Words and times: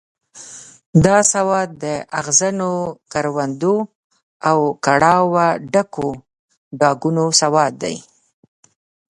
دا 1.05 1.17
سواد 1.33 1.69
د 1.83 1.85
اغزنو 2.19 2.71
کروندو 3.11 3.75
او 4.49 4.57
کړاوه 4.85 5.47
ډکو 5.73 6.09
ډاګونو 6.79 7.25
سواد 7.41 7.73
دی. 7.83 7.95